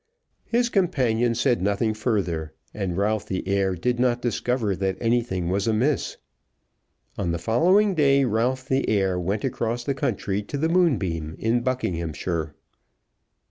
[0.47, 5.67] His companion said nothing further, and Ralph the heir did not discover that anything was
[5.67, 6.17] amiss.
[7.19, 11.61] On the following day Ralph the heir went across the country to the Moonbeam in
[11.61, 12.55] Buckinghamshire.